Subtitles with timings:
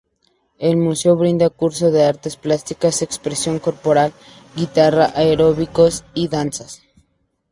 [0.57, 4.13] El Museo brinda cursos de artes plásticas, expresión corporal,
[4.55, 6.81] guitarra, aeróbicos y danzas.